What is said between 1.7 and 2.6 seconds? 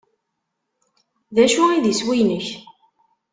i d iswi-inek?